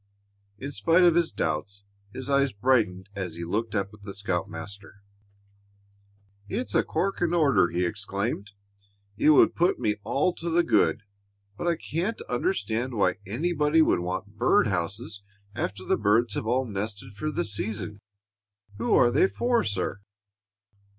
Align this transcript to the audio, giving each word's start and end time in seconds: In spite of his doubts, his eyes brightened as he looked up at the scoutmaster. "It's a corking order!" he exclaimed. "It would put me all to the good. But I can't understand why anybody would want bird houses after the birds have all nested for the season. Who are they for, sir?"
In 0.57 0.71
spite 0.71 1.03
of 1.03 1.13
his 1.13 1.31
doubts, 1.31 1.83
his 2.11 2.27
eyes 2.27 2.51
brightened 2.51 3.07
as 3.15 3.35
he 3.35 3.43
looked 3.43 3.75
up 3.75 3.93
at 3.93 4.01
the 4.01 4.15
scoutmaster. 4.15 4.95
"It's 6.49 6.73
a 6.73 6.81
corking 6.83 7.35
order!" 7.35 7.69
he 7.69 7.85
exclaimed. 7.85 8.53
"It 9.15 9.29
would 9.29 9.53
put 9.53 9.77
me 9.77 9.97
all 10.03 10.33
to 10.37 10.49
the 10.49 10.63
good. 10.63 11.03
But 11.55 11.67
I 11.67 11.75
can't 11.75 12.19
understand 12.21 12.95
why 12.95 13.19
anybody 13.27 13.83
would 13.83 13.99
want 13.99 14.37
bird 14.37 14.65
houses 14.65 15.21
after 15.53 15.85
the 15.85 15.97
birds 15.97 16.33
have 16.33 16.47
all 16.47 16.65
nested 16.65 17.13
for 17.13 17.29
the 17.29 17.45
season. 17.45 17.99
Who 18.79 18.95
are 18.95 19.11
they 19.11 19.27
for, 19.27 19.63
sir?" 19.63 19.99